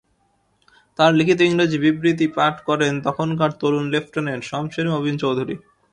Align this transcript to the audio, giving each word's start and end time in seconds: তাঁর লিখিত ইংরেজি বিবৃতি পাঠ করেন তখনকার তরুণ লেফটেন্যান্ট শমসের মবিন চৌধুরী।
তাঁর 0.99 1.11
লিখিত 1.13 1.39
ইংরেজি 1.41 1.77
বিবৃতি 1.83 2.25
পাঠ 2.37 2.55
করেন 2.67 2.93
তখনকার 3.05 3.51
তরুণ 3.59 3.85
লেফটেন্যান্ট 3.93 4.43
শমসের 4.49 4.87
মবিন 4.93 5.15
চৌধুরী। 5.23 5.55